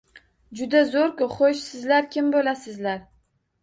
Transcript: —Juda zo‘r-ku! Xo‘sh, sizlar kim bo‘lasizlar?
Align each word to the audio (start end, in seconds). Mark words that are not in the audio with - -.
—Juda 0.61 0.81
zo‘r-ku! 0.95 1.29
Xo‘sh, 1.37 1.63
sizlar 1.69 2.11
kim 2.19 2.35
bo‘lasizlar? 2.39 3.03